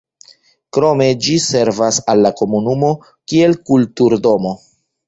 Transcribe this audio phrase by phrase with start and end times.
[0.77, 4.61] Krome ĝi servas al la komunumo kiel kulturdomo.